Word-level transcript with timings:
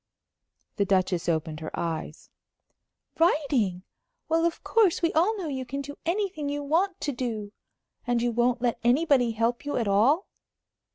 The 0.77 0.85
Duchess 0.85 1.29
opened 1.29 1.59
her 1.59 1.69
eyes. 1.79 2.31
"Writing! 3.19 3.83
Well, 4.29 4.45
of 4.45 4.63
course, 4.63 5.03
we 5.03 5.13
all 5.13 5.37
know 5.37 5.47
you 5.47 5.63
can 5.63 5.81
do 5.81 5.95
anything 6.07 6.49
you 6.49 6.63
want 6.63 6.99
to 7.01 7.11
do. 7.11 7.51
And 8.07 8.19
you 8.19 8.31
won't 8.31 8.63
let 8.63 8.79
anybody 8.83 9.29
help 9.33 9.63
you 9.63 9.77
at 9.77 9.87
all?" 9.87 10.25